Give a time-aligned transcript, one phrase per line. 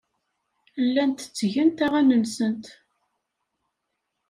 [0.85, 2.65] Llant ttgent aɣan-nsent.